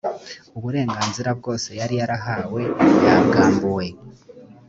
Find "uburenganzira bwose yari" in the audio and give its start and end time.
0.57-1.95